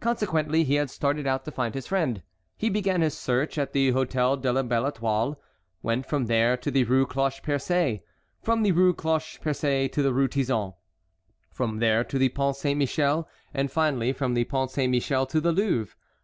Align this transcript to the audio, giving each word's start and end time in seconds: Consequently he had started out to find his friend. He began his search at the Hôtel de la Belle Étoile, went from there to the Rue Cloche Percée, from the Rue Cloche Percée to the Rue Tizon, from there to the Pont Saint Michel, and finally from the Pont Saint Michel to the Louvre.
Consequently 0.00 0.64
he 0.64 0.74
had 0.74 0.90
started 0.90 1.24
out 1.24 1.44
to 1.44 1.52
find 1.52 1.76
his 1.76 1.86
friend. 1.86 2.22
He 2.56 2.68
began 2.68 3.00
his 3.00 3.16
search 3.16 3.56
at 3.58 3.72
the 3.72 3.92
Hôtel 3.92 4.40
de 4.42 4.52
la 4.52 4.64
Belle 4.64 4.90
Étoile, 4.90 5.36
went 5.84 6.04
from 6.04 6.26
there 6.26 6.56
to 6.56 6.68
the 6.68 6.82
Rue 6.82 7.06
Cloche 7.06 7.40
Percée, 7.42 8.00
from 8.42 8.64
the 8.64 8.72
Rue 8.72 8.92
Cloche 8.92 9.38
Percée 9.40 9.88
to 9.92 10.02
the 10.02 10.12
Rue 10.12 10.26
Tizon, 10.26 10.74
from 11.52 11.78
there 11.78 12.02
to 12.02 12.18
the 12.18 12.30
Pont 12.30 12.56
Saint 12.56 12.76
Michel, 12.80 13.28
and 13.54 13.70
finally 13.70 14.12
from 14.12 14.34
the 14.34 14.42
Pont 14.42 14.72
Saint 14.72 14.90
Michel 14.90 15.26
to 15.26 15.40
the 15.40 15.52
Louvre. 15.52 15.94